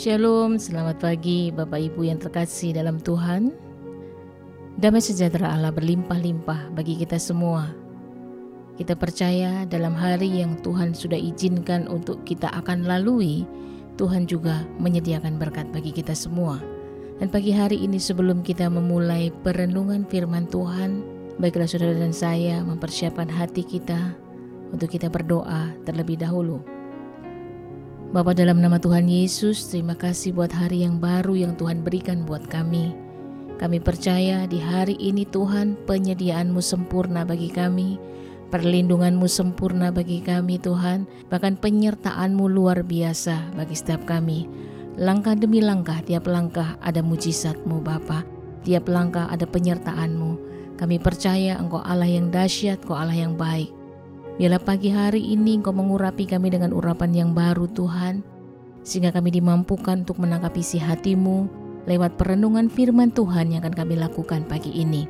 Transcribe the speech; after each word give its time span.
Shalom, 0.00 0.56
selamat 0.56 0.96
pagi 0.96 1.52
Bapak 1.52 1.76
Ibu 1.76 2.08
yang 2.08 2.16
terkasih 2.16 2.72
dalam 2.72 2.96
Tuhan. 3.04 3.52
Damai 4.80 5.04
sejahtera 5.04 5.52
Allah 5.52 5.68
berlimpah-limpah 5.76 6.72
bagi 6.72 6.96
kita 6.96 7.20
semua. 7.20 7.68
Kita 8.80 8.96
percaya 8.96 9.68
dalam 9.68 9.92
hari 9.92 10.40
yang 10.40 10.56
Tuhan 10.64 10.96
sudah 10.96 11.20
izinkan 11.20 11.84
untuk 11.84 12.24
kita 12.24 12.48
akan 12.48 12.88
lalui, 12.88 13.44
Tuhan 14.00 14.24
juga 14.24 14.64
menyediakan 14.80 15.36
berkat 15.36 15.68
bagi 15.68 15.92
kita 15.92 16.16
semua. 16.16 16.56
Dan 17.20 17.28
pagi 17.28 17.52
hari 17.52 17.84
ini 17.84 18.00
sebelum 18.00 18.40
kita 18.40 18.72
memulai 18.72 19.28
perenungan 19.44 20.08
firman 20.08 20.48
Tuhan, 20.48 21.04
baiklah 21.36 21.68
saudara 21.68 21.92
dan 21.92 22.16
saya 22.16 22.64
mempersiapkan 22.64 23.28
hati 23.28 23.68
kita 23.68 24.16
untuk 24.72 24.96
kita 24.96 25.12
berdoa 25.12 25.76
terlebih 25.84 26.16
dahulu. 26.16 26.79
Bapa 28.10 28.34
dalam 28.34 28.58
nama 28.58 28.74
Tuhan 28.74 29.06
Yesus, 29.06 29.70
terima 29.70 29.94
kasih 29.94 30.34
buat 30.34 30.50
hari 30.50 30.82
yang 30.82 30.98
baru 30.98 31.38
yang 31.38 31.54
Tuhan 31.54 31.86
berikan 31.86 32.26
buat 32.26 32.42
kami. 32.50 32.90
Kami 33.54 33.78
percaya 33.78 34.50
di 34.50 34.58
hari 34.58 34.98
ini 34.98 35.22
Tuhan 35.22 35.78
penyediaan-Mu 35.86 36.58
sempurna 36.58 37.22
bagi 37.22 37.46
kami, 37.46 38.02
perlindungan-Mu 38.50 39.30
sempurna 39.30 39.94
bagi 39.94 40.26
kami 40.26 40.58
Tuhan, 40.58 41.06
bahkan 41.30 41.54
penyertaan-Mu 41.54 42.50
luar 42.50 42.82
biasa 42.82 43.54
bagi 43.54 43.78
setiap 43.78 44.02
kami. 44.10 44.50
Langkah 44.98 45.38
demi 45.38 45.62
langkah, 45.62 46.02
tiap 46.02 46.26
langkah 46.26 46.82
ada 46.82 47.06
mujizat-Mu 47.06 47.78
Bapa, 47.78 48.26
tiap 48.66 48.90
langkah 48.90 49.30
ada 49.30 49.46
penyertaan-Mu. 49.46 50.50
Kami 50.82 50.98
percaya 50.98 51.62
Engkau 51.62 51.78
Allah 51.78 52.10
yang 52.10 52.34
dahsyat, 52.34 52.82
Engkau 52.82 52.98
Allah 52.98 53.14
yang 53.14 53.38
baik. 53.38 53.79
Biarlah 54.36 54.62
pagi 54.62 54.92
hari 54.92 55.32
ini 55.34 55.58
Engkau 55.58 55.74
mengurapi 55.74 56.28
kami 56.28 56.52
dengan 56.52 56.70
urapan 56.70 57.10
yang 57.10 57.30
baru 57.32 57.66
Tuhan, 57.72 58.22
sehingga 58.84 59.10
kami 59.10 59.34
dimampukan 59.34 60.06
untuk 60.06 60.22
menangkap 60.22 60.54
isi 60.56 60.78
hatimu 60.78 61.48
lewat 61.88 62.20
perenungan 62.20 62.68
firman 62.68 63.10
Tuhan 63.10 63.50
yang 63.52 63.64
akan 63.64 63.74
kami 63.74 63.98
lakukan 63.98 64.46
pagi 64.46 64.70
ini. 64.70 65.08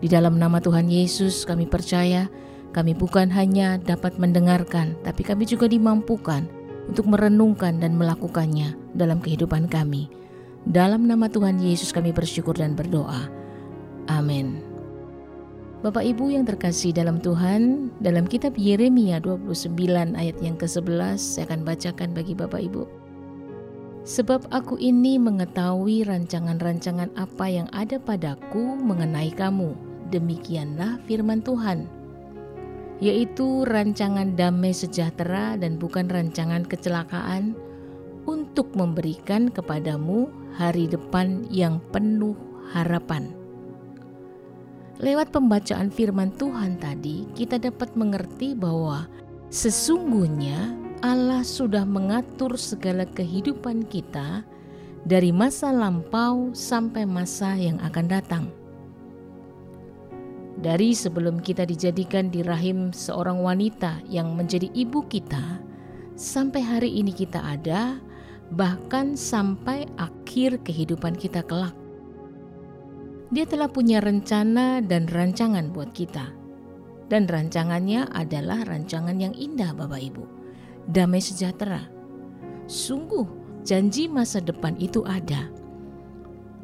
Di 0.00 0.08
dalam 0.08 0.40
nama 0.40 0.58
Tuhan 0.58 0.88
Yesus 0.88 1.44
kami 1.44 1.68
percaya 1.68 2.28
kami 2.70 2.94
bukan 2.94 3.28
hanya 3.34 3.76
dapat 3.82 4.16
mendengarkan, 4.16 4.94
tapi 5.02 5.26
kami 5.26 5.44
juga 5.44 5.66
dimampukan 5.66 6.46
untuk 6.86 7.10
merenungkan 7.10 7.82
dan 7.82 7.98
melakukannya 7.98 8.78
dalam 8.94 9.18
kehidupan 9.18 9.66
kami. 9.66 10.06
Dalam 10.62 11.08
nama 11.08 11.26
Tuhan 11.26 11.58
Yesus 11.58 11.90
kami 11.90 12.14
bersyukur 12.14 12.54
dan 12.54 12.78
berdoa. 12.78 13.26
Amin. 14.06 14.69
Bapak 15.80 16.04
Ibu 16.04 16.36
yang 16.36 16.44
terkasih 16.44 16.92
dalam 16.92 17.24
Tuhan, 17.24 17.88
dalam 18.04 18.28
kitab 18.28 18.52
Yeremia 18.60 19.16
29 19.16 20.12
ayat 20.12 20.36
yang 20.44 20.60
ke-11 20.60 21.16
saya 21.16 21.48
akan 21.48 21.64
bacakan 21.64 22.12
bagi 22.12 22.36
Bapak 22.36 22.60
Ibu. 22.60 22.84
Sebab 24.04 24.52
aku 24.52 24.76
ini 24.76 25.16
mengetahui 25.16 26.04
rancangan-rancangan 26.04 27.16
apa 27.16 27.46
yang 27.48 27.64
ada 27.72 27.96
padaku 27.96 28.76
mengenai 28.76 29.32
kamu. 29.32 29.72
Demikianlah 30.12 31.00
firman 31.08 31.40
Tuhan. 31.40 31.88
Yaitu 33.00 33.64
rancangan 33.64 34.36
damai 34.36 34.76
sejahtera 34.76 35.56
dan 35.56 35.80
bukan 35.80 36.12
rancangan 36.12 36.68
kecelakaan 36.68 37.56
untuk 38.28 38.68
memberikan 38.76 39.48
kepadamu 39.48 40.28
hari 40.60 40.84
depan 40.92 41.48
yang 41.48 41.80
penuh 41.88 42.36
harapan. 42.68 43.39
Lewat 45.00 45.32
pembacaan 45.32 45.88
firman 45.88 46.28
Tuhan 46.36 46.76
tadi, 46.76 47.24
kita 47.32 47.56
dapat 47.56 47.96
mengerti 47.96 48.52
bahwa 48.52 49.08
sesungguhnya 49.48 50.76
Allah 51.00 51.40
sudah 51.40 51.88
mengatur 51.88 52.60
segala 52.60 53.08
kehidupan 53.08 53.88
kita 53.88 54.44
dari 55.08 55.32
masa 55.32 55.72
lampau 55.72 56.52
sampai 56.52 57.08
masa 57.08 57.56
yang 57.56 57.80
akan 57.80 58.06
datang. 58.12 58.44
Dari 60.60 60.92
sebelum 60.92 61.40
kita 61.40 61.64
dijadikan 61.64 62.28
di 62.28 62.44
rahim 62.44 62.92
seorang 62.92 63.40
wanita 63.40 64.04
yang 64.04 64.36
menjadi 64.36 64.68
ibu 64.76 65.00
kita, 65.08 65.64
sampai 66.20 66.60
hari 66.60 66.92
ini 67.00 67.16
kita 67.16 67.40
ada, 67.40 67.96
bahkan 68.52 69.16
sampai 69.16 69.88
akhir 69.96 70.60
kehidupan 70.60 71.16
kita 71.16 71.40
kelak. 71.40 71.79
Dia 73.30 73.46
telah 73.46 73.70
punya 73.70 74.02
rencana 74.02 74.82
dan 74.82 75.06
rancangan 75.06 75.70
buat 75.70 75.94
kita. 75.94 76.34
Dan 77.06 77.30
rancangannya 77.30 78.10
adalah 78.10 78.66
rancangan 78.66 79.18
yang 79.22 79.34
indah 79.38 79.70
Bapak 79.70 80.02
Ibu. 80.02 80.24
Damai 80.90 81.22
sejahtera. 81.22 81.86
Sungguh 82.66 83.26
janji 83.62 84.10
masa 84.10 84.42
depan 84.42 84.74
itu 84.82 85.06
ada. 85.06 85.46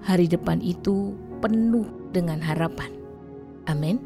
Hari 0.03 0.27
depan 0.27 0.59
itu 0.59 1.15
penuh 1.38 1.87
dengan 2.10 2.43
harapan. 2.43 2.91
Amin. 3.71 4.03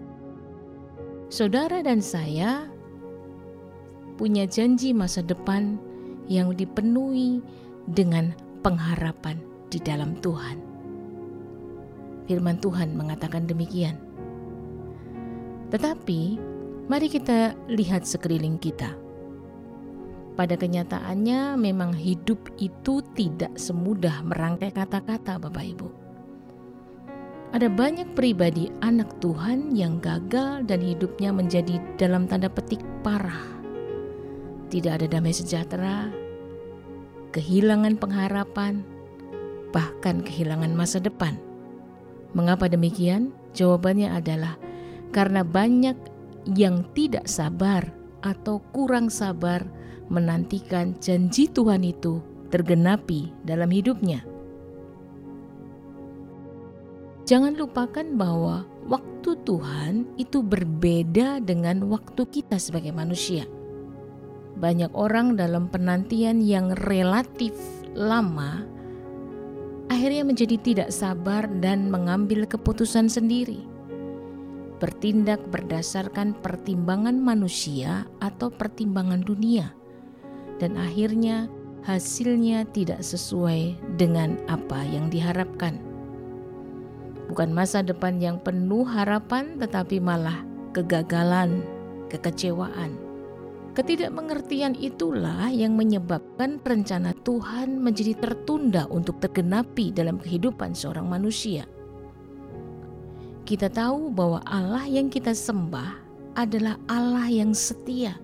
Saudara 1.33 1.81
dan 1.81 2.05
saya 2.05 2.69
punya 4.21 4.45
janji 4.45 4.93
masa 4.93 5.25
depan 5.25 5.81
yang 6.29 6.53
dipenuhi 6.53 7.41
dengan 7.89 8.37
pengharapan 8.61 9.41
di 9.73 9.81
dalam 9.81 10.17
Tuhan. 10.21 10.70
Firman 12.29 12.61
Tuhan 12.61 12.97
mengatakan 12.97 13.47
demikian. 13.47 13.97
Tetapi, 15.71 16.41
mari 16.91 17.07
kita 17.07 17.55
lihat 17.71 18.03
sekeliling 18.03 18.59
kita. 18.59 18.97
Pada 20.35 20.57
kenyataannya, 20.57 21.61
memang 21.61 21.93
hidup 21.93 22.51
itu 22.59 23.05
tidak 23.15 23.55
semudah 23.61 24.25
merangkai 24.25 24.73
kata-kata, 24.73 25.37
Bapak 25.37 25.65
Ibu. 25.77 25.89
Ada 27.51 27.67
banyak 27.67 28.15
pribadi 28.15 28.71
anak 28.79 29.19
Tuhan 29.19 29.75
yang 29.75 29.99
gagal 29.99 30.71
dan 30.71 30.81
hidupnya 30.81 31.35
menjadi 31.35 31.83
dalam 31.99 32.31
tanda 32.31 32.47
petik 32.47 32.79
parah. 33.03 33.43
Tidak 34.71 35.03
ada 35.03 35.11
damai 35.11 35.35
sejahtera, 35.35 36.15
kehilangan 37.35 37.99
pengharapan, 37.99 38.87
bahkan 39.75 40.23
kehilangan 40.23 40.71
masa 40.79 41.03
depan. 41.03 41.50
Mengapa 42.33 42.71
demikian? 42.71 43.35
Jawabannya 43.51 44.15
adalah 44.15 44.55
karena 45.11 45.43
banyak 45.43 45.99
yang 46.55 46.87
tidak 46.95 47.27
sabar 47.27 47.91
atau 48.23 48.63
kurang 48.71 49.11
sabar 49.11 49.67
menantikan 50.11 50.95
janji 51.03 51.51
Tuhan 51.51 51.83
itu 51.83 52.23
tergenapi 52.51 53.31
dalam 53.47 53.71
hidupnya. 53.71 54.23
Jangan 57.31 57.55
lupakan 57.55 58.07
bahwa 58.19 58.67
waktu 58.91 59.39
Tuhan 59.47 60.19
itu 60.19 60.43
berbeda 60.43 61.39
dengan 61.39 61.87
waktu 61.87 62.27
kita 62.27 62.59
sebagai 62.59 62.91
manusia. 62.91 63.47
Banyak 64.59 64.91
orang 64.99 65.39
dalam 65.39 65.71
penantian 65.71 66.43
yang 66.43 66.75
relatif 66.75 67.55
lama 67.95 68.67
akhirnya 69.91 70.23
menjadi 70.23 70.57
tidak 70.63 70.89
sabar 70.95 71.51
dan 71.59 71.91
mengambil 71.91 72.47
keputusan 72.47 73.11
sendiri. 73.11 73.67
Bertindak 74.79 75.43
berdasarkan 75.51 76.33
pertimbangan 76.41 77.19
manusia 77.19 78.07
atau 78.23 78.49
pertimbangan 78.49 79.21
dunia, 79.21 79.75
dan 80.63 80.79
akhirnya 80.79 81.51
hasilnya 81.85 82.65
tidak 82.71 83.03
sesuai 83.03 83.77
dengan 83.99 84.41
apa 84.49 84.81
yang 84.89 85.13
diharapkan. 85.13 85.83
Bukan 87.29 87.53
masa 87.53 87.85
depan 87.85 88.23
yang 88.23 88.41
penuh 88.41 88.87
harapan, 88.89 89.61
tetapi 89.61 90.01
malah 90.01 90.41
kegagalan, 90.73 91.61
kekecewaan 92.09 93.10
Ketidakmengertian 93.81 94.77
itulah 94.77 95.49
yang 95.49 95.73
menyebabkan 95.73 96.61
rencana 96.61 97.17
Tuhan 97.25 97.81
menjadi 97.81 98.13
tertunda 98.13 98.85
untuk 98.93 99.25
tergenapi 99.25 99.89
dalam 99.89 100.21
kehidupan 100.21 100.77
seorang 100.77 101.09
manusia. 101.09 101.65
Kita 103.49 103.73
tahu 103.73 104.13
bahwa 104.13 104.45
Allah 104.45 104.85
yang 104.85 105.09
kita 105.09 105.33
sembah 105.33 105.97
adalah 106.37 106.77
Allah 106.93 107.25
yang 107.33 107.57
setia. 107.57 108.21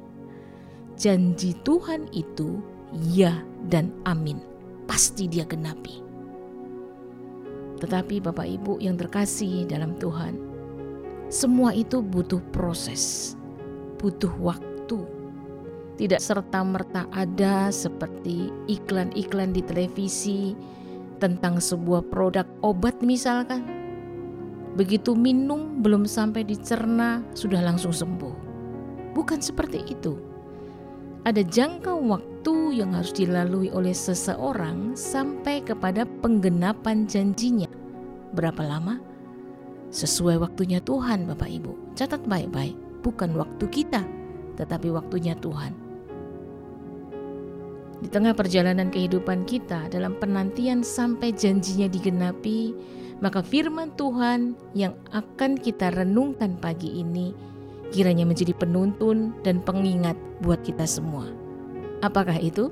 Janji 0.93 1.57
Tuhan 1.65 2.05
itu 2.13 2.61
ya 3.09 3.33
dan 3.73 3.97
amin. 4.05 4.37
Pasti 4.85 5.25
dia 5.25 5.49
genapi. 5.49 6.05
Tetapi 7.81 8.21
Bapak 8.21 8.45
Ibu 8.45 8.85
yang 8.85 9.01
terkasih 9.01 9.65
dalam 9.65 9.97
Tuhan, 9.97 10.37
semua 11.33 11.73
itu 11.73 12.05
butuh 12.05 12.45
proses, 12.53 13.33
butuh 13.97 14.37
waktu, 14.37 14.76
tidak 15.97 16.21
serta-merta 16.21 17.09
ada 17.13 17.73
seperti 17.73 18.53
iklan-iklan 18.69 19.57
di 19.57 19.65
televisi 19.65 20.53
tentang 21.17 21.57
sebuah 21.57 22.05
produk 22.13 22.45
obat 22.61 23.01
misalkan. 23.01 23.65
Begitu 24.77 25.17
minum 25.17 25.81
belum 25.81 26.05
sampai 26.05 26.45
dicerna 26.45 27.25
sudah 27.33 27.65
langsung 27.65 27.97
sembuh. 27.97 28.37
Bukan 29.17 29.41
seperti 29.41 29.81
itu. 29.89 30.21
ada 31.27 31.43
jangka 31.43 31.91
waktu 31.91 32.79
yang 32.79 32.95
harus 32.95 33.11
dilalui 33.11 33.67
oleh 33.75 33.91
seseorang 33.91 34.95
sampai 34.95 35.59
kepada 35.59 36.07
penggenapan 36.23 37.03
janjinya. 37.11 37.67
Berapa 38.31 38.63
lama? 38.63 39.03
Sesuai 39.91 40.39
waktunya 40.39 40.79
Tuhan, 40.79 41.27
Bapak 41.27 41.51
Ibu. 41.51 41.99
Catat 41.99 42.23
baik-baik, 42.31 42.79
bukan 43.03 43.35
waktu 43.35 43.67
kita, 43.67 44.07
tetapi 44.55 44.87
waktunya 44.95 45.35
Tuhan. 45.43 45.86
Di 47.97 48.13
tengah 48.13 48.37
perjalanan 48.37 48.93
kehidupan 48.93 49.49
kita 49.49 49.89
dalam 49.89 50.17
penantian 50.21 50.85
sampai 50.85 51.33
janjinya 51.33 51.89
digenapi, 51.89 52.77
maka 53.25 53.41
firman 53.41 53.89
Tuhan 53.97 54.53
yang 54.77 54.93
akan 55.17 55.57
kita 55.57 55.89
renungkan 55.97 56.61
pagi 56.61 57.01
ini 57.01 57.33
kiranya 57.95 58.27
menjadi 58.27 58.53
penuntun 58.53 59.33
dan 59.47 59.63
pengingat 59.63 60.19
buat 60.43 60.61
kita 60.61 60.85
semua. 60.85 61.31
Apakah 62.03 62.37
itu? 62.37 62.69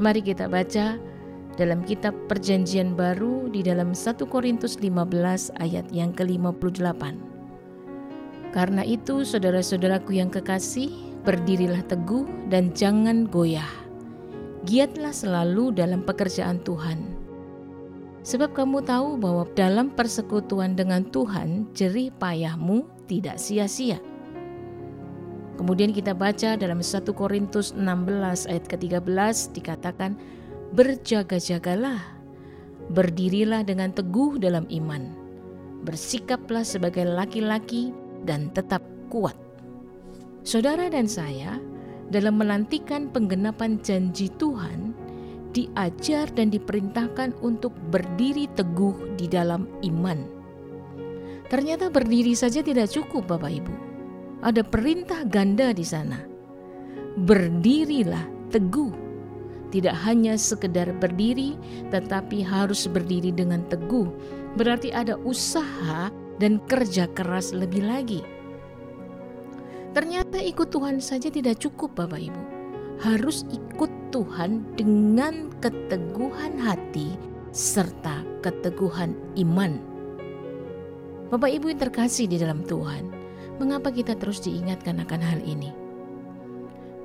Mari 0.00 0.24
kita 0.24 0.48
baca 0.48 0.98
dalam 1.54 1.86
kitab 1.86 2.16
Perjanjian 2.26 2.98
Baru 2.98 3.46
di 3.52 3.62
dalam 3.62 3.94
1 3.94 4.26
Korintus 4.26 4.80
15 4.82 5.54
ayat 5.62 5.86
yang 5.94 6.10
ke-58. 6.16 7.14
Karena 8.50 8.82
itu 8.86 9.22
saudara-saudaraku 9.26 10.18
yang 10.18 10.30
kekasih, 10.30 10.90
berdirilah 11.26 11.82
teguh 11.86 12.26
dan 12.50 12.70
jangan 12.74 13.26
goyah. 13.26 13.83
Giatlah 14.64 15.12
selalu 15.12 15.76
dalam 15.76 16.00
pekerjaan 16.00 16.64
Tuhan. 16.64 17.24
Sebab 18.24 18.56
kamu 18.56 18.80
tahu 18.88 19.20
bahwa 19.20 19.44
dalam 19.52 19.92
persekutuan 19.92 20.72
dengan 20.72 21.04
Tuhan, 21.04 21.68
jerih 21.76 22.08
payahmu 22.16 22.88
tidak 23.04 23.36
sia-sia. 23.36 24.00
Kemudian 25.60 25.92
kita 25.92 26.16
baca 26.16 26.56
dalam 26.56 26.80
1 26.80 27.04
Korintus 27.12 27.76
16 27.76 28.48
ayat 28.48 28.64
ke-13 28.64 29.36
dikatakan 29.52 30.16
berjaga-jagalah, 30.72 32.00
berdirilah 32.88 33.62
dengan 33.68 33.92
teguh 33.92 34.40
dalam 34.40 34.64
iman, 34.72 35.12
bersikaplah 35.84 36.64
sebagai 36.64 37.04
laki-laki 37.04 37.92
dan 38.24 38.48
tetap 38.56 38.80
kuat. 39.12 39.36
Saudara 40.40 40.88
dan 40.88 41.04
saya 41.04 41.60
dalam 42.14 42.38
melantikan 42.38 43.10
penggenapan 43.10 43.82
janji 43.82 44.30
Tuhan 44.38 44.94
diajar 45.50 46.30
dan 46.30 46.54
diperintahkan 46.54 47.34
untuk 47.42 47.74
berdiri 47.90 48.46
teguh 48.54 49.18
di 49.18 49.26
dalam 49.26 49.66
iman. 49.82 50.22
Ternyata 51.50 51.90
berdiri 51.90 52.38
saja 52.38 52.62
tidak 52.62 52.90
cukup 52.94 53.26
Bapak 53.26 53.50
Ibu 53.50 53.74
ada 54.44 54.60
perintah 54.60 55.24
ganda 55.24 55.72
di 55.72 55.82
sana. 55.82 56.20
Berdirilah 57.16 58.52
teguh. 58.52 58.92
Tidak 59.72 59.96
hanya 60.06 60.38
sekedar 60.38 60.92
berdiri, 61.00 61.58
tetapi 61.90 62.44
harus 62.44 62.86
berdiri 62.86 63.34
dengan 63.34 63.64
teguh. 63.66 64.06
Berarti 64.54 64.94
ada 64.94 65.18
usaha 65.24 66.12
dan 66.38 66.62
kerja 66.68 67.10
keras 67.10 67.50
lebih 67.56 67.88
lagi. 67.88 68.20
Ternyata 69.94 70.42
ikut 70.42 70.74
Tuhan 70.74 70.98
saja 70.98 71.30
tidak 71.30 71.62
cukup, 71.62 71.94
Bapak 71.94 72.18
Ibu. 72.18 72.42
Harus 72.98 73.46
ikut 73.46 73.90
Tuhan 74.10 74.74
dengan 74.74 75.54
keteguhan 75.62 76.58
hati 76.58 77.14
serta 77.54 78.26
keteguhan 78.42 79.14
iman. 79.38 79.78
Bapak 81.30 81.46
Ibu 81.46 81.70
yang 81.70 81.78
terkasih 81.78 82.26
di 82.26 82.42
dalam 82.42 82.66
Tuhan, 82.66 83.06
mengapa 83.62 83.94
kita 83.94 84.18
terus 84.18 84.42
diingatkan 84.42 84.98
akan 84.98 85.22
hal 85.22 85.38
ini? 85.46 85.70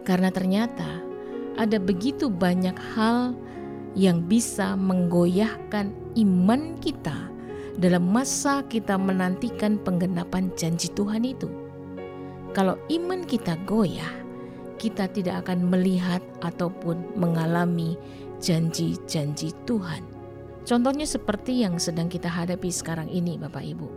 Karena 0.01 0.33
ternyata 0.33 0.89
ada 1.62 1.77
begitu 1.77 2.25
banyak 2.33 2.74
hal 2.97 3.38
yang 3.94 4.25
bisa 4.25 4.74
menggoyahkan 4.74 5.94
iman 6.18 6.74
kita 6.81 7.30
dalam 7.77 8.09
masa 8.09 8.65
kita 8.65 8.97
menantikan 8.97 9.77
penggenapan 9.77 10.50
janji 10.57 10.89
Tuhan 10.97 11.21
itu. 11.21 11.69
Kalau 12.50 12.81
iman 12.90 13.22
kita 13.24 13.56
goyah, 13.69 14.10
kita 14.81 15.06
tidak 15.12 15.46
akan 15.46 15.69
melihat 15.69 16.24
ataupun 16.42 17.13
mengalami 17.13 17.94
janji-janji 18.42 19.54
Tuhan. 19.69 20.01
Contohnya 20.66 21.06
seperti 21.06 21.62
yang 21.62 21.78
sedang 21.78 22.10
kita 22.10 22.31
hadapi 22.31 22.72
sekarang 22.72 23.12
ini, 23.12 23.38
Bapak 23.38 23.62
Ibu. 23.62 23.90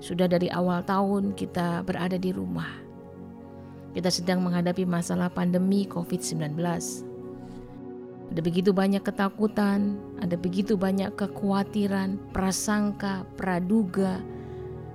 Sudah 0.00 0.28
dari 0.28 0.48
awal 0.52 0.84
tahun 0.84 1.36
kita 1.36 1.84
berada 1.84 2.16
di 2.16 2.30
rumah. 2.32 2.68
Kita 3.96 4.12
sedang 4.12 4.44
menghadapi 4.44 4.84
masalah 4.84 5.32
pandemi 5.32 5.88
COVID-19. 5.88 6.60
Ada 8.26 8.40
begitu 8.44 8.76
banyak 8.76 9.00
ketakutan, 9.00 9.96
ada 10.20 10.36
begitu 10.36 10.76
banyak 10.76 11.16
kekhawatiran, 11.16 12.20
prasangka, 12.34 13.24
praduga, 13.40 14.20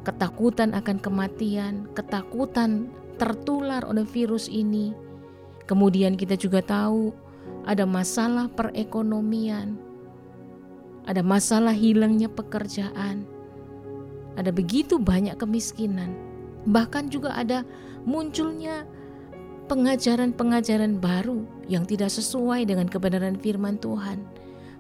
ketakutan 0.02 0.74
akan 0.74 0.98
kematian, 0.98 1.86
ketakutan 1.94 2.90
tertular 3.22 3.86
oleh 3.86 4.06
virus 4.06 4.50
ini. 4.50 4.94
Kemudian 5.70 6.18
kita 6.18 6.36
juga 6.36 6.66
tahu 6.66 7.14
ada 7.64 7.86
masalah 7.86 8.50
perekonomian, 8.50 9.78
ada 11.06 11.22
masalah 11.22 11.72
hilangnya 11.72 12.28
pekerjaan, 12.28 13.24
ada 14.36 14.50
begitu 14.50 14.98
banyak 14.98 15.38
kemiskinan. 15.38 16.18
Bahkan 16.66 17.10
juga 17.10 17.34
ada 17.38 17.66
munculnya 18.06 18.86
pengajaran-pengajaran 19.70 21.00
baru 21.00 21.48
yang 21.70 21.88
tidak 21.88 22.12
sesuai 22.12 22.68
dengan 22.68 22.90
kebenaran 22.90 23.40
firman 23.40 23.80
Tuhan. 23.80 24.20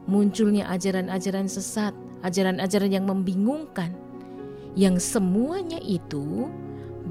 Munculnya 0.09 0.68
ajaran-ajaran 0.68 1.45
sesat, 1.45 1.94
ajaran-ajaran 2.25 2.91
yang 2.91 3.06
membingungkan. 3.06 3.94
Yang 4.75 5.18
semuanya 5.18 5.79
itu 5.83 6.47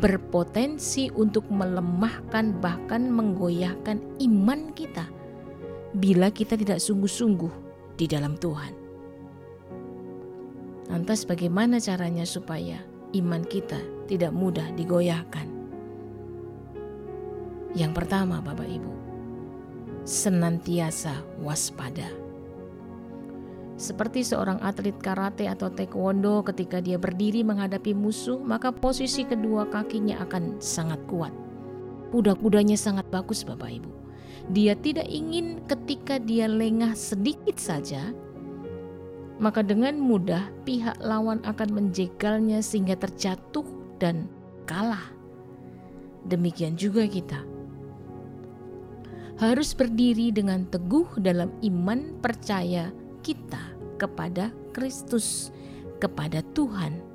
berpotensi 0.00 1.12
untuk 1.12 1.44
melemahkan 1.52 2.56
bahkan 2.56 3.12
menggoyahkan 3.12 4.00
iman 4.22 4.72
kita 4.72 5.04
bila 5.92 6.30
kita 6.32 6.56
tidak 6.56 6.80
sungguh-sungguh 6.80 7.52
di 8.00 8.06
dalam 8.08 8.38
Tuhan. 8.38 8.72
Lantas 10.90 11.22
bagaimana 11.28 11.78
caranya 11.78 12.26
supaya 12.26 12.80
iman 13.14 13.44
kita 13.44 13.78
tidak 14.08 14.32
mudah 14.34 14.66
digoyahkan? 14.74 15.46
Yang 17.76 17.92
pertama 17.94 18.42
Bapak 18.42 18.66
Ibu, 18.66 18.92
senantiasa 20.02 21.22
waspada. 21.38 22.19
Seperti 23.80 24.20
seorang 24.20 24.60
atlet 24.60 24.92
karate 25.00 25.48
atau 25.48 25.72
taekwondo 25.72 26.44
ketika 26.44 26.84
dia 26.84 27.00
berdiri 27.00 27.40
menghadapi 27.40 27.96
musuh, 27.96 28.36
maka 28.36 28.68
posisi 28.68 29.24
kedua 29.24 29.64
kakinya 29.72 30.20
akan 30.20 30.60
sangat 30.60 31.00
kuat. 31.08 31.32
Kuda-kudanya 32.12 32.76
sangat 32.76 33.08
bagus 33.08 33.40
Bapak 33.40 33.72
Ibu. 33.72 33.88
Dia 34.52 34.76
tidak 34.76 35.08
ingin 35.08 35.64
ketika 35.64 36.20
dia 36.20 36.44
lengah 36.44 36.92
sedikit 36.92 37.56
saja, 37.56 38.12
maka 39.40 39.64
dengan 39.64 39.96
mudah 39.96 40.52
pihak 40.68 41.00
lawan 41.00 41.40
akan 41.48 41.72
menjegalnya 41.72 42.60
sehingga 42.60 43.00
terjatuh 43.00 43.64
dan 43.96 44.28
kalah. 44.68 45.08
Demikian 46.28 46.76
juga 46.76 47.08
kita 47.08 47.40
harus 49.40 49.72
berdiri 49.72 50.28
dengan 50.36 50.68
teguh 50.68 51.16
dalam 51.16 51.48
iman 51.64 52.20
percaya 52.20 52.92
kita 53.20 53.60
kepada 54.00 54.48
Kristus, 54.72 55.52
kepada 56.00 56.40
Tuhan. 56.56 57.10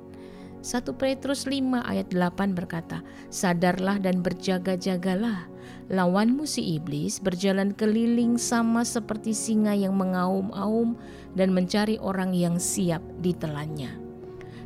1 0.66 0.82
Petrus 0.98 1.46
5 1.46 1.78
ayat 1.86 2.10
8 2.10 2.58
berkata, 2.58 2.98
Sadarlah 3.30 4.02
dan 4.02 4.18
berjaga-jagalah, 4.18 5.46
lawanmu 5.86 6.42
si 6.42 6.74
iblis 6.74 7.22
berjalan 7.22 7.70
keliling 7.70 8.34
sama 8.34 8.82
seperti 8.82 9.30
singa 9.30 9.78
yang 9.78 9.94
mengaum-aum 9.94 10.98
dan 11.38 11.54
mencari 11.54 12.02
orang 12.02 12.34
yang 12.34 12.58
siap 12.58 12.98
ditelannya. 13.22 13.94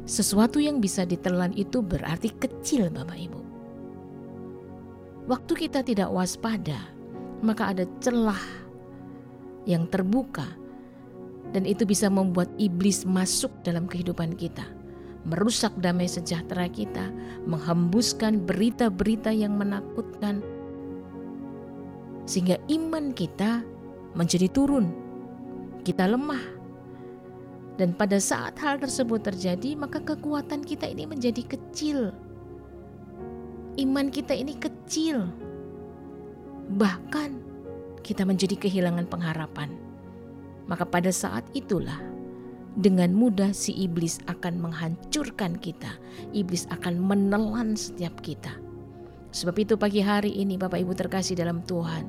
Sesuatu 0.08 0.56
yang 0.56 0.80
bisa 0.80 1.04
ditelan 1.04 1.52
itu 1.52 1.84
berarti 1.84 2.32
kecil 2.32 2.88
Bapak 2.88 3.20
Ibu. 3.20 3.40
Waktu 5.28 5.52
kita 5.52 5.84
tidak 5.84 6.08
waspada, 6.10 6.80
maka 7.44 7.76
ada 7.76 7.84
celah 8.00 8.40
yang 9.68 9.84
terbuka 9.86 10.59
dan 11.50 11.66
itu 11.66 11.82
bisa 11.82 12.06
membuat 12.06 12.46
iblis 12.56 13.02
masuk 13.02 13.50
dalam 13.66 13.90
kehidupan 13.90 14.38
kita, 14.38 14.62
merusak 15.26 15.74
damai 15.82 16.06
sejahtera 16.06 16.70
kita, 16.70 17.10
menghembuskan 17.46 18.42
berita-berita 18.46 19.34
yang 19.34 19.58
menakutkan 19.58 20.40
sehingga 22.30 22.62
iman 22.70 23.10
kita 23.10 23.66
menjadi 24.14 24.46
turun. 24.50 24.94
Kita 25.80 26.06
lemah 26.06 26.60
dan 27.80 27.96
pada 27.96 28.20
saat 28.20 28.60
hal 28.60 28.76
tersebut 28.76 29.24
terjadi, 29.24 29.72
maka 29.72 30.04
kekuatan 30.04 30.60
kita 30.60 30.84
ini 30.84 31.08
menjadi 31.08 31.40
kecil. 31.48 32.12
Iman 33.80 34.12
kita 34.12 34.36
ini 34.36 34.52
kecil. 34.60 35.26
bahkan 36.70 37.42
kita 38.06 38.22
menjadi 38.22 38.54
kehilangan 38.54 39.10
pengharapan. 39.10 39.89
Maka 40.70 40.86
pada 40.86 41.10
saat 41.10 41.42
itulah 41.52 41.98
dengan 42.78 43.10
mudah 43.10 43.50
si 43.50 43.74
iblis 43.74 44.22
akan 44.30 44.62
menghancurkan 44.62 45.58
kita. 45.58 45.98
Iblis 46.30 46.70
akan 46.70 47.02
menelan 47.02 47.74
setiap 47.74 48.14
kita. 48.22 48.54
Sebab 49.34 49.58
itu 49.58 49.74
pagi 49.74 49.98
hari 49.98 50.30
ini 50.38 50.54
Bapak 50.54 50.78
Ibu 50.78 50.94
terkasih 50.94 51.34
dalam 51.34 51.66
Tuhan. 51.66 52.06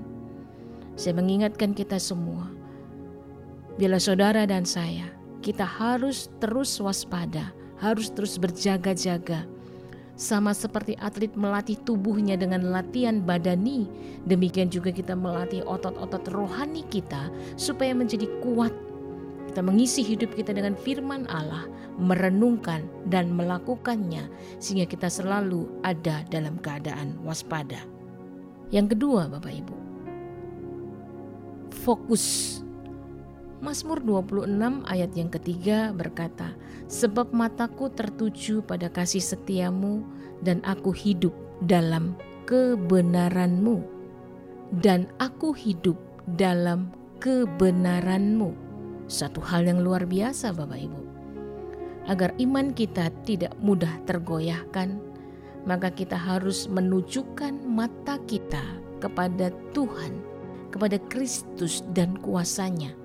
Saya 0.94 1.18
mengingatkan 1.18 1.74
kita 1.74 1.98
semua. 1.98 2.50
Bila 3.82 3.98
saudara 3.98 4.46
dan 4.46 4.62
saya, 4.62 5.10
kita 5.41 5.65
harus 5.65 6.30
terus 6.38 6.77
waspada, 6.77 7.50
harus 7.82 8.13
terus 8.13 8.38
berjaga-jaga 8.38 9.50
sama 10.22 10.54
seperti 10.54 10.94
atlet 11.01 11.34
melatih 11.34 11.82
tubuhnya 11.82 12.38
dengan 12.38 12.70
latihan 12.70 13.25
badani, 13.25 13.90
demikian 14.30 14.70
juga 14.70 14.94
kita 14.94 15.18
melatih 15.18 15.66
otot-otot 15.66 16.30
rohani 16.30 16.86
kita 16.94 17.34
supaya 17.58 17.98
menjadi 17.98 18.30
kuat. 18.46 18.70
Kita 19.50 19.66
mengisi 19.66 20.06
hidup 20.06 20.38
kita 20.38 20.54
dengan 20.54 20.78
firman 20.78 21.25
Allah, 21.25 21.66
merenungkan 21.98 22.86
dan 23.10 23.34
melakukannya 23.34 24.30
sehingga 24.62 24.86
kita 24.86 25.10
selalu 25.10 25.66
ada 25.82 26.22
dalam 26.30 26.62
keadaan 26.62 27.18
waspada. 27.25 27.82
Yang 28.70 28.96
kedua, 28.96 29.25
Bapak 29.25 29.51
Ibu, 29.58 29.75
fokus 31.82 32.62
Mazmur 33.62 34.01
26 34.01 34.50
ayat 34.89 35.13
yang 35.13 35.30
ketiga 35.30 35.94
berkata, 35.94 36.58
Sebab 36.89 37.30
mataku 37.30 37.94
tertuju 37.94 38.65
pada 38.65 38.89
kasih 38.89 39.22
setiamu 39.22 40.01
dan 40.41 40.65
aku 40.65 40.89
hidup 40.89 41.30
dalam 41.62 42.18
kebenaranmu. 42.50 43.86
Dan 44.82 45.06
aku 45.22 45.53
hidup 45.53 45.94
dalam 46.41 46.89
kebenaranmu. 47.22 48.50
Satu 49.06 49.38
hal 49.46 49.70
yang 49.70 49.86
luar 49.86 50.10
biasa 50.10 50.58
Bapak 50.58 50.82
Ibu. 50.82 51.01
Agar 52.10 52.34
iman 52.41 52.74
kita 52.74 53.13
tidak 53.30 53.53
mudah 53.62 53.94
tergoyahkan, 54.10 54.98
maka 55.70 55.94
kita 55.94 56.18
harus 56.18 56.65
menunjukkan 56.65 57.62
mata 57.70 58.18
kita 58.25 58.82
kepada 58.98 59.53
Tuhan, 59.77 60.18
kepada 60.74 60.98
Kristus 61.13 61.86
dan 61.94 62.18
kuasanya 62.25 62.98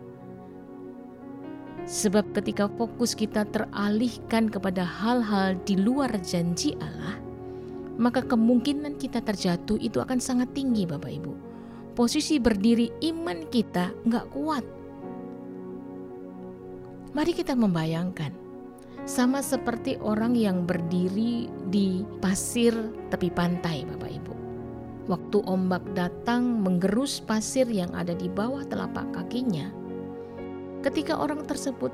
Sebab 1.87 2.35
ketika 2.35 2.67
fokus 2.67 3.15
kita 3.15 3.47
teralihkan 3.47 4.51
kepada 4.51 4.83
hal-hal 4.83 5.55
di 5.63 5.79
luar 5.79 6.11
janji 6.19 6.75
Allah, 6.83 7.15
maka 7.95 8.27
kemungkinan 8.27 8.99
kita 8.99 9.23
terjatuh 9.23 9.79
itu 9.79 10.03
akan 10.03 10.19
sangat 10.19 10.51
tinggi 10.51 10.83
Bapak 10.83 11.15
Ibu. 11.15 11.33
Posisi 11.95 12.43
berdiri 12.43 12.91
iman 13.15 13.47
kita 13.49 13.95
nggak 14.03 14.27
kuat. 14.35 14.67
Mari 17.15 17.33
kita 17.33 17.55
membayangkan, 17.55 18.35
sama 19.07 19.39
seperti 19.39 19.95
orang 20.03 20.35
yang 20.35 20.67
berdiri 20.67 21.47
di 21.71 22.03
pasir 22.19 22.75
tepi 23.15 23.31
pantai 23.31 23.87
Bapak 23.87 24.11
Ibu. 24.11 24.35
Waktu 25.07 25.39
ombak 25.47 25.87
datang 25.95 26.67
menggerus 26.67 27.23
pasir 27.23 27.71
yang 27.71 27.95
ada 27.95 28.11
di 28.11 28.27
bawah 28.27 28.67
telapak 28.67 29.07
kakinya, 29.15 29.71
Ketika 30.87 31.19
orang 31.19 31.43
tersebut 31.51 31.91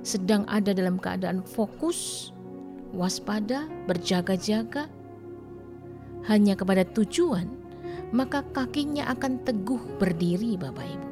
sedang 0.00 0.48
ada 0.48 0.72
dalam 0.72 0.96
keadaan 0.96 1.44
fokus, 1.44 2.32
waspada, 2.96 3.68
berjaga-jaga, 3.84 4.88
hanya 6.24 6.56
kepada 6.56 6.88
tujuan, 6.96 7.52
maka 8.16 8.40
kakinya 8.56 9.12
akan 9.12 9.44
teguh 9.44 10.00
berdiri, 10.00 10.56
Bapak 10.56 10.88
Ibu. 10.88 11.08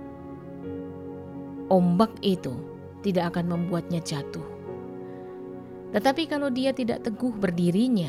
Ombak 1.69 2.17
itu 2.25 2.57
tidak 3.05 3.37
akan 3.37 3.61
membuatnya 3.61 4.01
jatuh. 4.01 4.49
Tetapi 5.93 6.33
kalau 6.33 6.49
dia 6.49 6.73
tidak 6.73 7.05
teguh 7.05 7.37
berdirinya, 7.37 8.09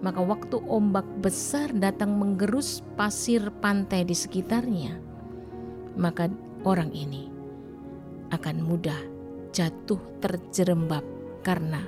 maka 0.00 0.24
waktu 0.24 0.64
ombak 0.64 1.04
besar 1.20 1.68
datang 1.76 2.16
menggerus 2.16 2.80
pasir 2.96 3.52
pantai 3.60 4.08
di 4.08 4.16
sekitarnya, 4.16 4.96
maka 6.00 6.32
orang 6.64 6.88
ini 6.96 7.33
akan 8.30 8.56
mudah 8.64 9.00
jatuh 9.52 10.00
terjerembab 10.24 11.04
karena 11.44 11.84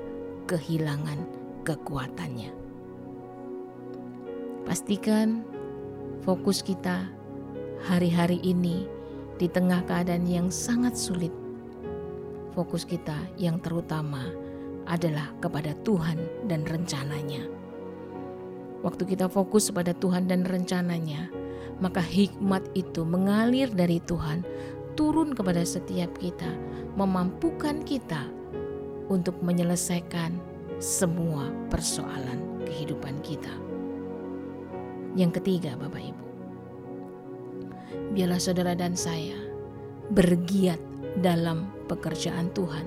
kehilangan 0.47 1.19
kekuatannya. 1.65 2.53
Pastikan 4.67 5.47
fokus 6.27 6.63
kita 6.63 7.07
hari-hari 7.87 8.43
ini 8.43 8.87
di 9.39 9.47
tengah 9.47 9.85
keadaan 9.87 10.27
yang 10.27 10.49
sangat 10.49 10.99
sulit. 10.99 11.33
Fokus 12.57 12.89
kita 12.89 13.15
yang 13.37 13.61
terutama 13.61 14.33
adalah 14.89 15.35
kepada 15.43 15.77
Tuhan 15.85 16.49
dan 16.49 16.65
rencananya. 16.65 17.45
Waktu 18.87 19.03
kita 19.03 19.27
fokus 19.27 19.69
pada 19.75 19.91
Tuhan 19.93 20.31
dan 20.31 20.47
rencananya, 20.47 21.29
maka 21.83 22.01
hikmat 22.01 22.63
itu 22.73 23.03
mengalir 23.05 23.69
dari 23.69 24.01
Tuhan 24.01 24.47
turun 24.97 25.37
kepada 25.37 25.63
setiap 25.63 26.11
kita, 26.17 26.49
memampukan 26.97 27.85
kita 27.85 28.27
untuk 29.13 29.39
menyelesaikan 29.45 30.35
semua 30.81 31.53
persoalan 31.69 32.65
kehidupan 32.65 33.21
kita. 33.21 33.53
Yang 35.15 35.41
ketiga, 35.41 35.77
Bapak 35.77 36.03
Ibu, 36.03 36.25
biarlah 38.17 38.41
saudara 38.41 38.73
dan 38.73 38.97
saya 38.97 39.37
bergiat 40.13 40.81
dalam 41.21 41.69
pekerjaan 41.89 42.53
Tuhan. 42.53 42.85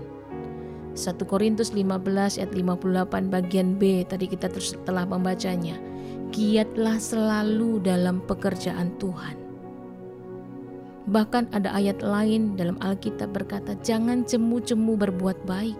1 0.97 1.15
Korintus 1.29 1.71
15 1.71 2.41
ayat 2.41 2.51
58 2.51 3.29
bagian 3.31 3.77
B 3.77 4.03
tadi 4.03 4.25
kita 4.27 4.49
telah 4.83 5.05
membacanya. 5.05 5.77
Giatlah 6.29 7.01
selalu 7.01 7.81
dalam 7.81 8.21
pekerjaan 8.21 8.93
Tuhan 9.01 9.48
Bahkan 11.09 11.57
ada 11.57 11.73
ayat 11.73 12.05
lain 12.05 12.53
dalam 12.53 12.77
Alkitab 12.85 13.33
berkata, 13.33 13.73
"Jangan 13.81 14.29
jemu-jemu 14.29 14.93
berbuat 14.93 15.41
baik." 15.49 15.77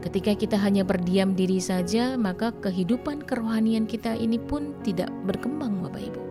Ketika 0.00 0.32
kita 0.32 0.56
hanya 0.56 0.88
berdiam 0.88 1.36
diri 1.36 1.60
saja, 1.60 2.16
maka 2.16 2.48
kehidupan 2.64 3.28
kerohanian 3.28 3.84
kita 3.84 4.16
ini 4.16 4.40
pun 4.40 4.72
tidak 4.80 5.12
berkembang, 5.28 5.84
Bapak 5.84 6.00
Ibu. 6.00 6.22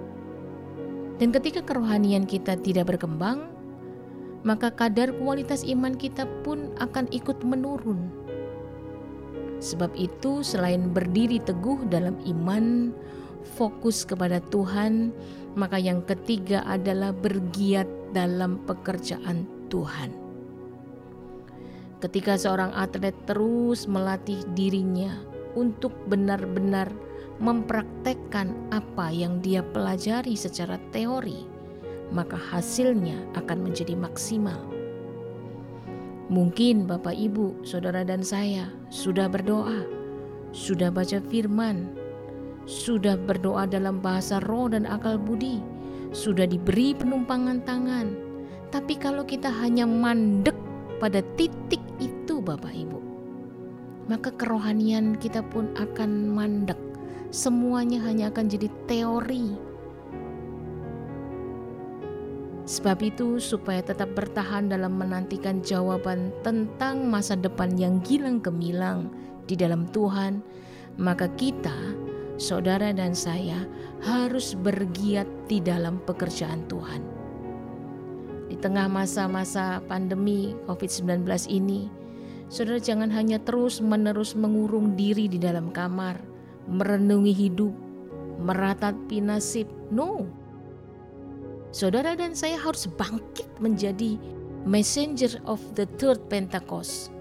Dan 1.21 1.29
ketika 1.29 1.61
kerohanian 1.61 2.25
kita 2.25 2.57
tidak 2.57 2.89
berkembang, 2.95 3.53
maka 4.41 4.73
kadar 4.73 5.13
kualitas 5.21 5.61
iman 5.61 5.93
kita 5.93 6.25
pun 6.41 6.73
akan 6.81 7.05
ikut 7.13 7.43
menurun. 7.45 8.09
Sebab 9.61 9.93
itu, 9.93 10.41
selain 10.41 10.89
berdiri 10.89 11.37
teguh 11.37 11.85
dalam 11.89 12.17
iman, 12.23 12.93
fokus 13.57 14.05
kepada 14.05 14.41
Tuhan, 14.53 15.13
maka 15.57 15.81
yang 15.81 16.05
ketiga 16.05 16.61
adalah 16.69 17.09
bergiat 17.09 17.89
dalam 18.13 18.61
pekerjaan 18.69 19.49
Tuhan. 19.73 20.13
Ketika 21.97 22.37
seorang 22.37 22.69
atlet 22.77 23.17
terus 23.25 23.89
melatih 23.89 24.37
dirinya 24.53 25.17
untuk 25.57 25.89
benar-benar 26.05 26.93
mempraktekkan 27.41 28.53
apa 28.69 29.09
yang 29.09 29.41
dia 29.41 29.65
pelajari 29.65 30.37
secara 30.37 30.77
teori, 30.93 31.49
maka 32.13 32.37
hasilnya 32.37 33.17
akan 33.33 33.65
menjadi 33.65 33.97
maksimal. 33.97 34.61
Mungkin 36.29 36.85
Bapak, 36.85 37.17
Ibu, 37.17 37.65
saudara, 37.65 38.05
dan 38.05 38.21
saya 38.21 38.69
sudah 38.93 39.25
berdoa, 39.31 39.87
sudah 40.53 40.93
baca 40.93 41.17
firman, 41.31 42.06
sudah 42.67 43.15
berdoa 43.15 43.63
dalam 43.63 44.03
bahasa 44.03 44.43
roh 44.43 44.67
dan 44.67 44.83
akal 44.83 45.15
budi, 45.15 45.63
sudah 46.11 46.43
diberi 46.43 46.91
penumpangan 46.91 47.63
tangan. 47.63 48.11
Tapi 48.67 48.99
kalau 48.99 49.23
kita 49.23 49.47
hanya 49.47 49.87
mandek 49.87 50.55
pada 50.99 51.23
titik 51.39 51.79
itu 52.03 52.43
Bapak 52.43 52.75
Ibu, 52.75 52.99
maka 54.11 54.35
kerohanian 54.35 55.15
kita 55.15 55.39
pun 55.47 55.71
akan 55.79 56.35
mandek. 56.35 56.77
Semuanya 57.31 58.03
hanya 58.03 58.27
akan 58.31 58.45
jadi 58.51 58.67
teori. 58.87 59.47
Sebab 62.67 62.99
itu, 62.99 63.39
supaya 63.39 63.79
tetap 63.79 64.11
bertahan 64.11 64.67
dalam 64.67 64.99
menantikan 64.99 65.63
jawaban 65.63 66.35
tentang 66.43 67.07
masa 67.07 67.39
depan 67.39 67.79
yang 67.79 68.03
gilang 68.03 68.43
gemilang 68.43 69.07
di 69.47 69.55
dalam 69.55 69.87
Tuhan, 69.87 70.43
maka 70.99 71.31
kita 71.39 71.95
saudara 72.37 72.93
dan 72.93 73.17
saya 73.17 73.65
harus 74.05 74.53
bergiat 74.53 75.25
di 75.49 75.59
dalam 75.59 75.99
pekerjaan 76.05 76.65
Tuhan. 76.69 77.01
Di 78.47 78.55
tengah 78.55 78.87
masa-masa 78.87 79.83
pandemi 79.85 80.55
COVID-19 80.69 81.27
ini, 81.51 81.91
saudara 82.47 82.79
jangan 82.79 83.11
hanya 83.11 83.41
terus-menerus 83.43 84.37
mengurung 84.37 84.95
diri 84.95 85.27
di 85.27 85.41
dalam 85.41 85.73
kamar, 85.73 86.21
merenungi 86.69 87.33
hidup, 87.35 87.73
meratapi 88.39 89.19
nasib. 89.19 89.67
No, 89.91 90.29
Saudara 91.77 92.15
dan 92.15 92.31
saya 92.31 92.55
harus 92.55 92.87
bangkit 92.87 93.47
menjadi 93.59 94.15
messenger 94.63 95.37
of 95.43 95.59
the 95.75 95.83
third 95.99 96.17
Pentecost. 96.31 97.11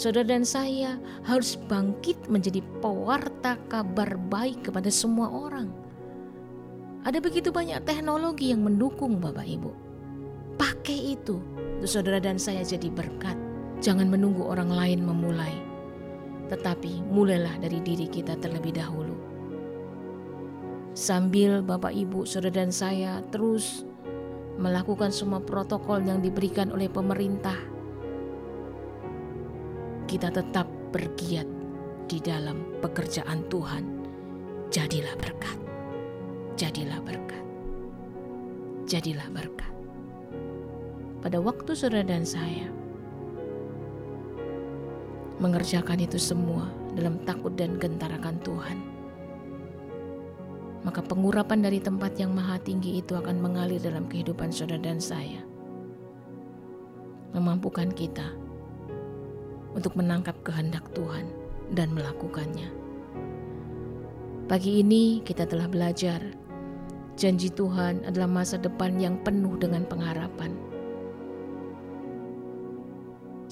Saudara 0.00 0.32
dan 0.32 0.48
saya 0.48 0.96
harus 1.28 1.60
bangkit 1.68 2.24
menjadi 2.32 2.64
pewarta 2.80 3.60
kabar 3.68 4.16
baik 4.32 4.64
kepada 4.64 4.88
semua 4.88 5.28
orang. 5.28 5.68
Ada 7.04 7.20
begitu 7.20 7.52
banyak 7.52 7.84
teknologi 7.84 8.48
yang 8.48 8.64
mendukung 8.64 9.20
Bapak 9.20 9.44
Ibu. 9.44 9.68
Pakai 10.56 11.20
itu 11.20 11.44
saudara 11.84 12.16
dan 12.16 12.40
saya 12.40 12.64
jadi 12.64 12.88
berkat. 12.88 13.36
Jangan 13.84 14.08
menunggu 14.08 14.40
orang 14.40 14.72
lain 14.72 15.04
memulai. 15.04 15.52
Tetapi 16.48 17.04
mulailah 17.12 17.60
dari 17.60 17.84
diri 17.84 18.08
kita 18.08 18.40
terlebih 18.40 18.80
dahulu. 18.80 19.12
Sambil 20.96 21.60
Bapak 21.60 21.92
Ibu, 21.92 22.24
saudara 22.24 22.64
dan 22.64 22.72
saya 22.72 23.20
terus 23.28 23.84
melakukan 24.56 25.12
semua 25.12 25.44
protokol 25.44 26.00
yang 26.08 26.24
diberikan 26.24 26.72
oleh 26.72 26.88
pemerintah, 26.88 27.56
kita 30.10 30.34
tetap 30.34 30.66
bergiat 30.90 31.46
di 32.10 32.18
dalam 32.18 32.82
pekerjaan 32.82 33.46
Tuhan. 33.46 34.02
Jadilah 34.74 35.14
berkat 35.14 35.60
jadilah 36.60 37.00
berkat. 37.00 37.44
Jadilah 38.84 39.28
berkat. 39.32 39.72
Pada 41.24 41.40
waktu 41.40 41.72
saudara 41.72 42.04
dan 42.04 42.28
saya 42.28 42.68
mengerjakan 45.40 46.04
itu 46.04 46.20
semua 46.20 46.68
dalam 46.92 47.16
takut 47.24 47.56
dan 47.56 47.80
gentar 47.80 48.12
akan 48.12 48.36
Tuhan, 48.44 48.78
maka 50.84 51.00
pengurapan 51.00 51.64
dari 51.64 51.80
tempat 51.80 52.12
yang 52.20 52.36
maha 52.36 52.60
tinggi 52.60 53.00
itu 53.00 53.16
akan 53.16 53.40
mengalir 53.40 53.80
dalam 53.80 54.04
kehidupan 54.04 54.52
saudara 54.52 54.84
dan 54.84 55.00
saya, 55.00 55.40
memampukan 57.32 57.88
kita 57.88 58.36
untuk 59.76 59.94
menangkap 59.98 60.34
kehendak 60.42 60.86
Tuhan 60.94 61.30
dan 61.74 61.94
melakukannya. 61.94 62.70
Pagi 64.50 64.82
ini 64.82 65.22
kita 65.22 65.46
telah 65.46 65.70
belajar 65.70 66.18
Janji 67.20 67.52
Tuhan 67.52 68.00
adalah 68.08 68.24
masa 68.24 68.56
depan 68.56 68.96
yang 68.96 69.20
penuh 69.20 69.52
dengan 69.60 69.84
pengharapan. 69.84 70.56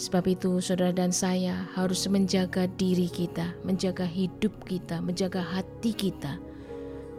Sebab 0.01 0.25
itu, 0.25 0.57
saudara 0.65 0.89
dan 0.89 1.13
saya 1.13 1.69
harus 1.77 2.09
menjaga 2.09 2.65
diri 2.81 3.13
kita, 3.13 3.53
menjaga 3.69 4.09
hidup 4.09 4.57
kita, 4.65 5.05
menjaga 5.05 5.45
hati 5.45 5.93
kita, 5.93 6.41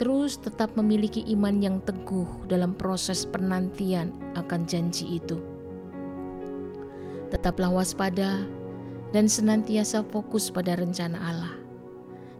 terus 0.01 0.41
tetap 0.41 0.73
memiliki 0.73 1.21
iman 1.37 1.61
yang 1.61 1.77
teguh 1.85 2.49
dalam 2.49 2.73
proses 2.73 3.29
penantian 3.29 4.09
akan 4.33 4.65
janji 4.65 5.21
itu. 5.21 5.37
Tetaplah 7.29 7.69
waspada 7.69 8.41
dan 9.09 9.25
senantiasa 9.25 10.05
fokus 10.05 10.53
pada 10.53 10.77
rencana 10.77 11.17
Allah, 11.17 11.55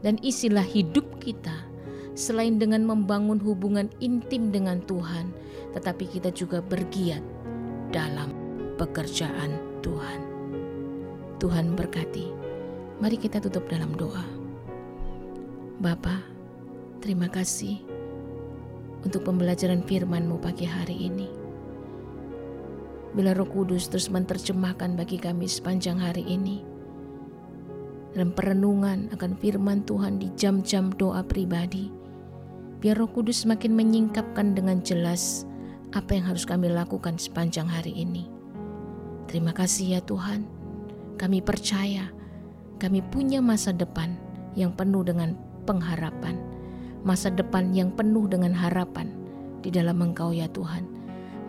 dan 0.05 0.21
isilah 0.21 0.65
hidup 0.65 1.05
kita 1.17 1.65
selain 2.13 2.59
dengan 2.59 2.83
membangun 2.83 3.39
hubungan 3.39 3.87
intim 4.03 4.51
dengan 4.51 4.83
Tuhan, 4.85 5.31
tetapi 5.73 6.05
kita 6.05 6.29
juga 6.35 6.59
bergiat 6.59 7.23
dalam 7.89 8.35
pekerjaan 8.75 9.81
Tuhan. 9.81 10.19
Tuhan 11.39 11.73
berkati. 11.73 12.27
Mari 12.99 13.15
kita 13.15 13.39
tutup 13.39 13.63
dalam 13.71 13.95
doa. 13.95 14.27
Bapa, 15.79 16.19
terima 16.99 17.31
kasih 17.31 17.79
untuk 19.07 19.23
pembelajaran 19.23 19.87
firman-Mu 19.87 20.43
pagi 20.43 20.67
hari 20.67 21.07
ini. 21.07 21.38
Bila 23.13 23.33
Roh 23.33 23.49
Kudus 23.49 23.89
terus 23.89 24.09
menerjemahkan 24.13 24.93
bagi 24.93 25.17
kami 25.17 25.49
sepanjang 25.49 25.97
hari 25.97 26.21
ini, 26.29 26.61
dalam 28.13 28.33
perenungan 28.33 29.09
akan 29.13 29.37
firman 29.37 29.85
Tuhan 29.85 30.21
di 30.21 30.29
jam-jam 30.37 30.93
doa 30.93 31.25
pribadi, 31.25 31.89
Biar 32.79 32.95
Roh 32.95 33.11
Kudus 33.11 33.43
semakin 33.43 33.75
menyingkapkan 33.75 34.55
dengan 34.55 34.79
jelas 34.79 35.43
apa 35.91 36.15
yang 36.15 36.31
harus 36.31 36.47
kami 36.47 36.71
lakukan 36.71 37.19
sepanjang 37.19 37.67
hari 37.67 37.91
ini. 37.91 38.31
Terima 39.27 39.51
kasih 39.51 39.99
ya 39.99 40.01
Tuhan. 40.07 40.47
Kami 41.19 41.43
percaya 41.43 42.07
kami 42.79 43.03
punya 43.11 43.43
masa 43.43 43.75
depan 43.75 44.15
yang 44.55 44.71
penuh 44.71 45.03
dengan 45.03 45.35
pengharapan. 45.67 46.39
Masa 47.03 47.27
depan 47.27 47.75
yang 47.75 47.91
penuh 47.91 48.31
dengan 48.31 48.55
harapan 48.55 49.11
di 49.59 49.75
dalam 49.75 49.99
Engkau 49.99 50.31
ya 50.31 50.47
Tuhan. 50.47 50.87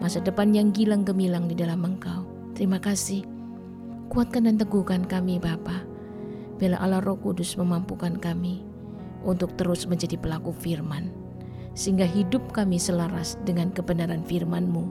Masa 0.00 0.16
depan 0.24 0.56
yang 0.56 0.72
gilang 0.72 1.04
gemilang 1.04 1.44
di 1.44 1.52
dalam 1.52 1.84
Engkau. 1.84 2.24
Terima 2.56 2.80
kasih. 2.80 3.20
Kuatkan 4.08 4.48
dan 4.48 4.56
teguhkan 4.56 5.04
kami 5.04 5.36
Bapa. 5.36 5.84
Bila 6.56 6.80
Allah 6.80 7.04
Roh 7.04 7.20
Kudus 7.20 7.52
memampukan 7.60 8.16
kami 8.16 8.64
untuk 9.28 9.52
terus 9.60 9.84
menjadi 9.84 10.16
pelaku 10.16 10.56
firman, 10.56 11.12
sehingga 11.76 12.08
hidup 12.08 12.48
kami 12.56 12.80
selaras 12.80 13.36
dengan 13.44 13.68
kebenaran 13.76 14.24
firman-Mu. 14.24 14.88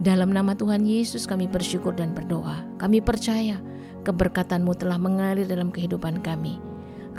Dalam 0.00 0.32
nama 0.32 0.56
Tuhan 0.56 0.88
Yesus 0.88 1.28
kami 1.28 1.44
bersyukur 1.44 1.92
dan 1.92 2.16
berdoa. 2.16 2.64
Kami 2.80 3.04
percaya 3.04 3.60
keberkatan-Mu 4.08 4.72
telah 4.72 4.96
mengalir 4.96 5.44
dalam 5.44 5.68
kehidupan 5.68 6.24
kami. 6.24 6.56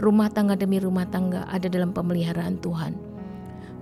Rumah 0.02 0.34
tangga 0.34 0.58
demi 0.58 0.82
rumah 0.82 1.06
tangga 1.06 1.46
ada 1.54 1.70
dalam 1.70 1.94
pemeliharaan 1.94 2.58
Tuhan. 2.58 3.11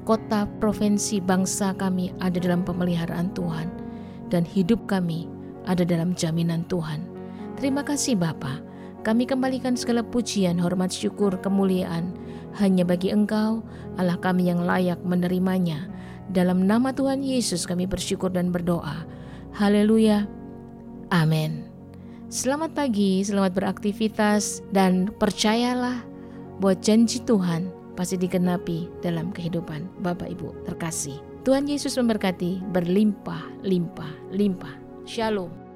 Kota, 0.10 0.50
provinsi, 0.58 1.22
bangsa 1.22 1.69
kami 1.78 2.10
ada 2.17 2.41
dalam 2.41 2.65
pemeliharaan 2.65 3.30
Tuhan. 3.38 3.69
Dan 4.34 4.41
hidup 4.41 4.89
kami 4.89 5.30
ada 5.69 5.86
dalam 5.86 6.17
jaminan 6.17 6.65
Tuhan. 6.65 7.06
Terima 7.62 7.86
kasih 7.86 8.17
Bapak. 8.17 8.65
Kami 9.06 9.30
kembalikan 9.30 9.78
segala 9.78 10.02
pujian, 10.02 10.58
hormat, 10.58 10.89
syukur, 10.89 11.38
kemuliaan 11.38 12.17
hanya 12.58 12.82
bagi 12.82 13.13
Engkau, 13.13 13.62
Allah 14.02 14.17
kami 14.17 14.50
yang 14.50 14.65
layak 14.65 14.98
menerimanya. 15.06 15.86
Dalam 16.34 16.65
nama 16.65 16.89
Tuhan 16.89 17.22
Yesus 17.22 17.69
kami 17.69 17.86
bersyukur 17.86 18.34
dan 18.34 18.50
berdoa. 18.50 19.06
Haleluya. 19.62 20.26
Amin. 21.13 21.69
Selamat 22.34 22.74
pagi, 22.74 23.22
selamat 23.22 23.54
beraktivitas, 23.54 24.65
dan 24.74 25.13
percayalah 25.22 26.02
bahwa 26.58 26.74
janji 26.82 27.22
Tuhan 27.22 27.79
pasti 28.00 28.16
digenapi 28.16 28.88
dalam 29.04 29.36
kehidupan 29.36 30.00
Bapak 30.00 30.32
Ibu 30.32 30.64
terkasih. 30.64 31.20
Tuhan 31.44 31.68
Yesus 31.68 32.00
memberkati 32.00 32.64
berlimpah, 32.72 33.44
limpah, 33.68 34.16
limpah. 34.32 34.72
Shalom. 35.04 35.68